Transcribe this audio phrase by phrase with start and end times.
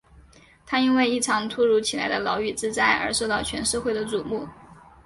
[0.65, 4.47] 他因为一场突如其来的牢狱之灾而受到全社会的瞩目。